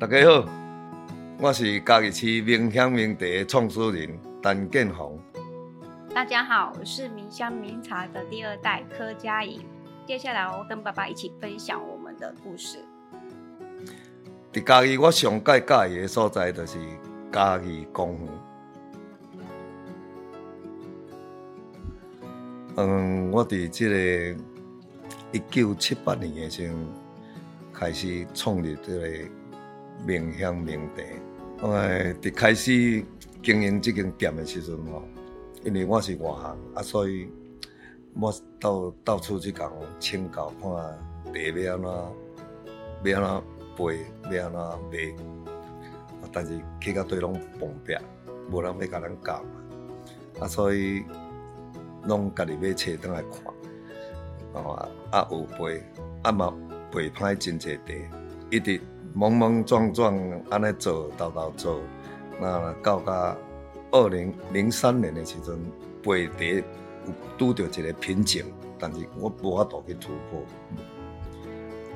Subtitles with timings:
[0.00, 0.48] 大家好，
[1.38, 5.20] 我是嘉义市明香茗茶的创始人陈建宏。
[6.14, 9.60] 大家好，我是明香茗茶的第二代柯佳颖。
[10.06, 12.78] 接下来我跟爸爸一起分享我们的故事。
[14.50, 16.78] 在嘉义，我上介介意的所在就是
[17.30, 18.28] 嘉义公园。
[22.76, 23.90] 嗯，我伫这
[24.34, 24.40] 个
[25.32, 26.74] 一九七八年的时候
[27.70, 29.08] 开始创立这个
[30.06, 31.02] 明香茗茶。
[31.62, 31.76] 我
[32.20, 33.04] 伫开始
[33.42, 35.02] 经营这间店的时阵吼，
[35.64, 37.28] 因为我是外行啊，所以
[38.14, 43.42] 我到到处去讲请教，看茶要安怎，要安
[43.76, 43.98] 怎焙，
[44.30, 45.14] 要安怎卖。
[46.32, 47.94] 但是去到对拢碰壁，
[48.50, 49.44] 无人要甲咱教，
[50.40, 51.04] 啊，所以。
[52.04, 53.52] 拢家己买册倒来看，
[54.54, 55.82] 哦啊有背，
[56.22, 56.50] 啊嘛
[56.90, 57.92] 背歹真侪茶，
[58.50, 58.80] 一直
[59.12, 60.16] 莽莽撞撞
[60.50, 61.80] 安尼做，豆豆做，
[62.40, 63.36] 那到甲
[63.90, 65.58] 二零零三年的时阵，
[66.02, 66.66] 焙茶
[67.06, 68.44] 有拄着一个瓶颈，
[68.78, 70.40] 但是我无法度去突破。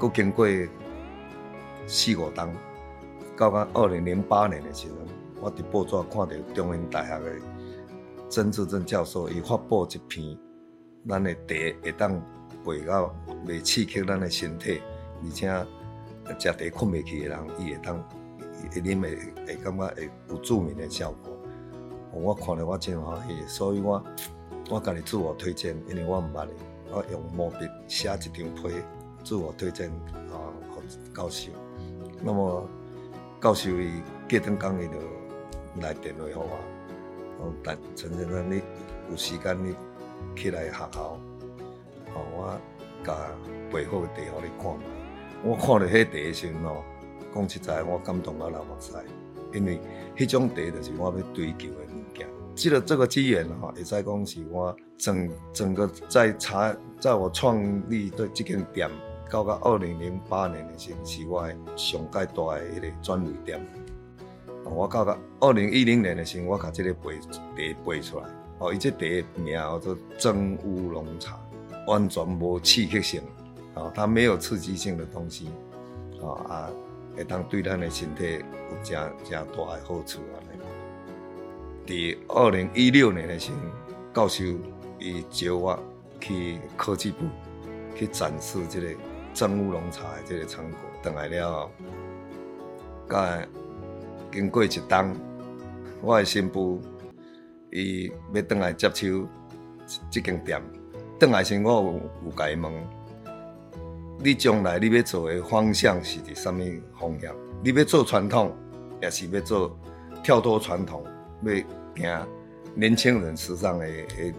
[0.00, 0.46] 佫、嗯、经过
[1.86, 2.54] 四五冬，
[3.36, 4.96] 到甲二零零八年的时阵，
[5.40, 7.30] 我伫报纸看到中央大学的。
[8.30, 10.38] 曾志正教授伊发布一篇，
[11.06, 12.18] 咱的茶会当
[12.64, 13.14] 背到
[13.46, 14.80] 未刺激咱的身体，
[15.22, 15.66] 而且
[16.26, 17.98] 食茶困袂去的人，伊会当
[18.72, 21.36] 会啉会会感觉会有助眠的效果。
[22.12, 24.02] 我看了我真欢喜，所以我
[24.70, 26.52] 我家己自我推荐，因为我毋捌的，
[26.90, 28.72] 我用毛笔写一张批
[29.24, 29.90] 自我推荐
[30.30, 30.52] 啊，
[31.14, 31.50] 教授。
[32.22, 32.68] 那么
[33.40, 36.46] 教授伊隔顿工伊就来电话给我。
[37.64, 38.62] 但陈先生，你
[39.10, 39.74] 有时间你
[40.36, 41.18] 起来学校，
[42.14, 42.60] 哦，我
[43.04, 43.16] 甲
[43.72, 45.01] 备好茶互你看。
[45.44, 46.84] 我看到迄茶的时候，
[47.34, 48.92] 讲实在，我感动到流目屎，
[49.52, 49.80] 因为
[50.16, 52.28] 迄种茶就是我要追求的物件。
[52.54, 58.88] 记得这个机缘哈，会使讲是我整整个在茶，在我创立的这间店，
[59.28, 63.60] 到到二零零八年的时候，是我上界大的迄个专卖店。
[64.64, 67.42] 我到到二零一零年的时候，我把这个焙茶
[67.84, 68.26] 焙出来。
[68.60, 71.36] 哦，伊这茶名叫做真乌龙茶，
[71.88, 73.22] 完全无刺激性，
[73.74, 75.48] 啊，它没有刺激性的东西，
[76.20, 76.70] 啊，
[77.16, 80.36] 会当对咱的身体有正正大的好处啊。
[81.86, 83.58] 伫二零一六年的时候，
[84.14, 84.44] 教授
[84.98, 85.78] 伊招我
[86.20, 87.26] 去科技部
[87.96, 88.88] 去展示这个
[89.34, 91.70] 真乌龙茶的这个成果，等来了，
[93.08, 93.46] 甲。
[94.30, 95.14] 经过一冬，
[96.00, 96.80] 我的新妇
[97.70, 99.28] 伊要转来接手
[100.10, 100.58] 这间店。
[101.20, 102.72] 转来时，我有有甲伊问：
[104.24, 106.64] 你将来你要做的方向是伫什么
[106.96, 107.34] 方向？
[107.64, 108.54] 你要做传统，
[109.00, 109.76] 也是要做
[110.22, 111.02] 跳脱传统，
[111.42, 111.52] 要
[111.96, 112.28] 行
[112.72, 114.32] 年轻人时尚的诶诶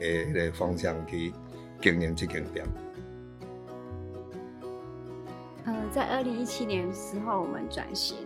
[0.00, 1.34] 诶个方向去
[1.82, 2.66] 经营这间店？
[5.66, 8.16] 呃，在二零一七年时候，我们转型。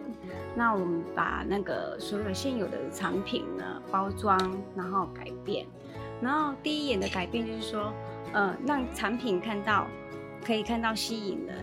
[0.55, 4.39] 那我们把那个所有现有的产品呢，包装，
[4.77, 5.67] 然后改变，
[6.21, 7.93] 然后第一眼的改变就是说，
[8.33, 9.87] 呃，让产品看到，
[10.45, 11.57] 可以看到吸引人，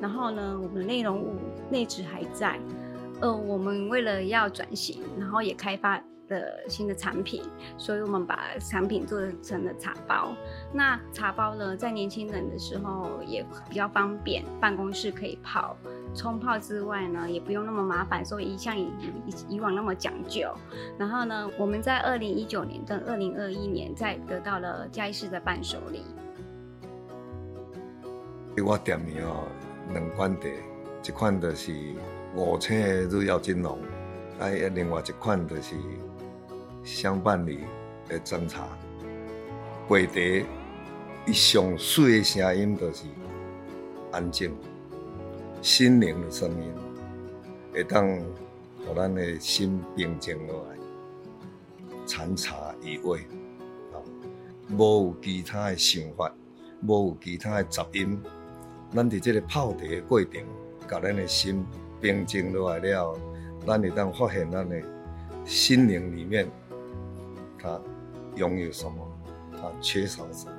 [0.00, 1.36] 然后呢，我们的内容物
[1.70, 2.58] 内质还在，
[3.20, 6.02] 呃，我们为了要转型，然后也开发。
[6.28, 7.40] 的新的产品，
[7.78, 10.34] 所以我们把产品做成了茶包。
[10.72, 15.76] 那茶包呢，在年轻人的时候也比较方便，办公室可以泡，
[16.16, 18.90] 冲泡之外呢，也不用那么麻烦，所以一向以
[19.24, 20.52] 以以往那么讲究。
[20.98, 26.02] 然后呢，我们在二零一九年跟二零二一年，在得到了嘉义市的伴手礼。
[28.62, 29.46] 我店里哦，
[29.92, 30.48] 两款茶，
[31.04, 31.72] 一款就是
[32.34, 33.78] 五青的日耀金龙，
[34.40, 35.74] 哎，另外一款就是。
[36.84, 37.64] 香伴侣
[38.08, 38.68] 的斟茶，
[39.88, 40.46] 杯茶，
[41.26, 43.06] 伊上水的声音就是
[44.12, 44.54] 安静，
[45.60, 46.72] 心灵的声音，
[47.72, 50.78] 会当让咱的心平静落来，
[52.06, 53.18] 禅茶一味，
[53.92, 53.98] 啊，
[54.70, 56.32] 无有其他的想法，
[56.86, 58.16] 无有其他的杂音，
[58.94, 60.42] 咱伫这个泡茶的过程，
[60.88, 61.64] 甲咱的心
[62.00, 63.18] 平静落来了，
[63.66, 64.80] 咱会当发现咱的
[65.44, 66.48] 心灵里面。
[67.58, 67.80] 它
[68.36, 69.06] 拥有什么？
[69.52, 70.52] 它缺少什么？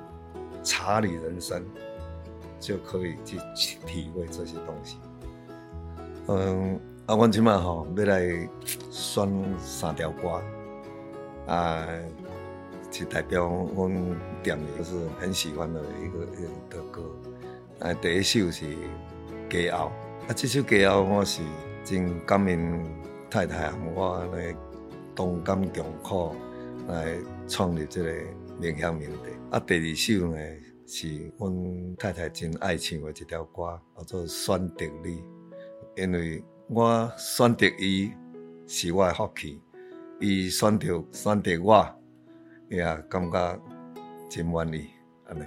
[0.62, 1.64] 茶里人生
[2.60, 3.38] 就可以去
[3.86, 4.98] 体会这些东西。
[6.26, 8.48] 嗯，啊，我今晚哈要来
[8.90, 10.42] 选三条歌，
[11.46, 11.86] 啊，
[12.90, 13.88] 是代表我
[14.42, 17.02] 店里就是很喜欢的一个一个的歌。
[17.80, 18.64] 啊，第一首是
[19.48, 19.92] 《家后》，
[20.28, 21.42] 啊，这首《家后》我是
[21.84, 22.84] 真感恩
[23.30, 24.54] 太太和我来
[25.14, 26.34] 同甘共苦
[26.88, 28.10] 来创立这个
[28.60, 29.30] 冥乡冥地。
[29.50, 30.38] 啊，第二首呢
[30.86, 35.20] 是阮太太真爱唱的一条歌，叫做《选择你》，
[35.96, 38.10] 因为我选择伊
[38.66, 39.60] 是我的福气，
[40.20, 41.86] 伊选择选择我，
[42.68, 43.60] 也感觉
[44.28, 44.86] 真满意。
[45.26, 45.42] 安尼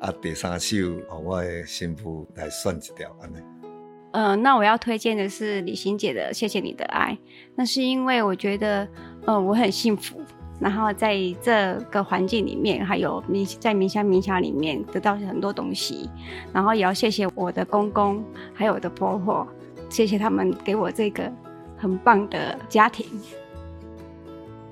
[0.00, 0.76] 啊，第三首
[1.24, 3.36] 我的新妇来选一条安尼。
[4.12, 7.12] 呃，那我要推荐的是李心姐的《谢谢你的爱》，
[7.56, 8.86] 那是因为我觉得，
[9.26, 10.20] 呃，我很幸福，
[10.60, 16.08] 然后在这个环境里面，还有冥在冥乡冥想里面得到很多东西，
[16.52, 19.44] 然后也要谢谢我的公公，还有我的婆婆，
[19.88, 21.28] 谢谢他们给我这个
[21.76, 23.04] 很棒的家庭。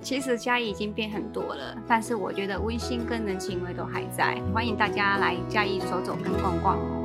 [0.02, 7.01] 其实嘉义已经变很多了，但是我觉得温馨跟人情味都还在，欢迎大家来嘉义走走跟逛逛哦。